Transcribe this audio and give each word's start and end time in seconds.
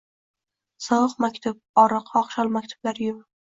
Sovuq 0.85 1.13
maktub, 1.27 1.61
oriq, 1.85 2.11
qoqshol 2.19 2.53
maktublar 2.59 3.07
uyumi… 3.07 3.27